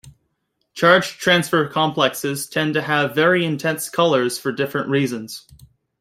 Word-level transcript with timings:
Charge-transfer 0.73 1.67
complexes 1.67 2.47
tend 2.47 2.73
to 2.73 2.81
have 2.81 3.13
very 3.13 3.45
intense 3.45 3.87
colors 3.87 4.39
for 4.39 4.51
different 4.51 4.89
reasons. 4.89 5.45